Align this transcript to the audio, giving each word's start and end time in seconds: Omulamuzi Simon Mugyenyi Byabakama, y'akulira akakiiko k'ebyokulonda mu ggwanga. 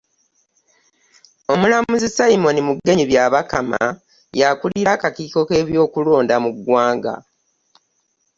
Omulamuzi 1.53 2.07
Simon 2.17 2.57
Mugyenyi 2.67 3.03
Byabakama, 3.09 3.81
y'akulira 4.39 4.89
akakiiko 4.93 5.39
k'ebyokulonda 5.47 6.35
mu 6.43 6.49
ggwanga. 6.55 7.15